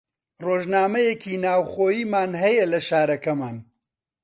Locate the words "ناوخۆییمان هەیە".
1.43-2.65